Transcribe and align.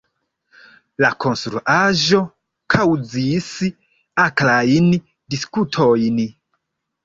La 1.03 1.11
konstruaĵo 1.25 2.23
kaŭzis 2.77 3.53
akrajn 4.27 4.91
diskutojn. 4.99 6.23